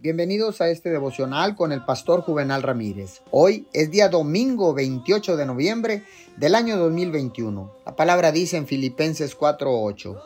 [0.00, 3.20] Bienvenidos a este devocional con el pastor Juvenal Ramírez.
[3.32, 6.04] Hoy es día domingo 28 de noviembre
[6.36, 7.72] del año 2021.
[7.84, 10.16] La palabra dice en Filipenses 4:8.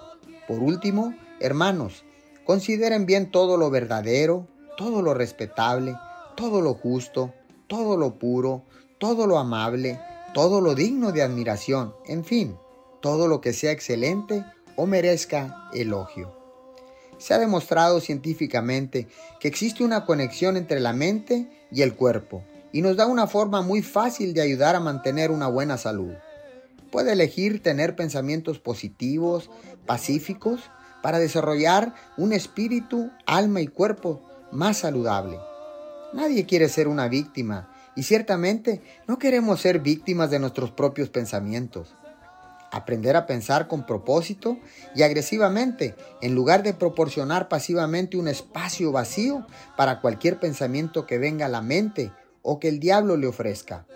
[0.46, 2.04] Por último, hermanos,
[2.45, 4.46] consideren bien todo lo verdadero,
[4.77, 5.96] todo lo respetable,
[6.36, 7.32] todo lo justo,
[7.66, 8.64] todo lo puro,
[8.98, 9.98] todo lo amable,
[10.34, 12.59] todo lo digno de admiración, en fin,
[13.00, 14.45] todo lo que sea excelente
[14.77, 16.41] o merezca elogio.
[17.23, 19.07] Se ha demostrado científicamente
[19.39, 23.62] que existe una conexión entre la mente y el cuerpo y nos da una forma
[23.62, 26.14] muy fácil de ayudar a mantener una buena salud.
[26.90, 29.50] Puede elegir tener pensamientos positivos,
[29.86, 30.62] pacíficos,
[31.00, 35.39] para desarrollar un espíritu, alma y cuerpo más saludable.
[36.12, 41.95] Nadie quiere ser una víctima y ciertamente no queremos ser víctimas de nuestros propios pensamientos
[42.72, 44.58] aprender a pensar con propósito
[44.97, 51.47] y agresivamente, en lugar de proporcionar pasivamente un espacio vacío para cualquier pensamiento que venga
[51.47, 53.87] a la mente o que el diablo le ofrezca.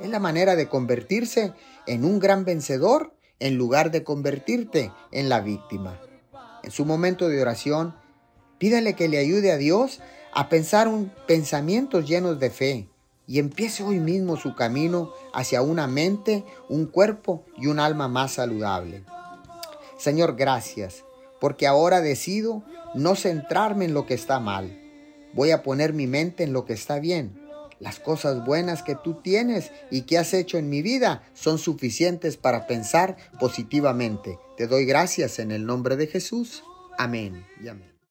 [0.00, 1.54] Es la manera de convertirse
[1.86, 6.00] en un gran vencedor en lugar de convertirte en la víctima.
[6.62, 7.94] En su momento de oración,
[8.58, 10.00] pídale que le ayude a Dios
[10.34, 12.88] a pensar un pensamientos llenos de fe,
[13.26, 18.32] y empiece hoy mismo su camino hacia una mente, un cuerpo y un alma más
[18.34, 19.04] saludable.
[19.98, 21.04] Señor, gracias,
[21.40, 22.62] porque ahora decido
[22.94, 24.80] no centrarme en lo que está mal.
[25.32, 27.42] Voy a poner mi mente en lo que está bien.
[27.78, 32.38] Las cosas buenas que tú tienes y que has hecho en mi vida son suficientes
[32.38, 34.38] para pensar positivamente.
[34.56, 36.62] Te doy gracias en el nombre de Jesús.
[36.98, 37.95] Amén amén.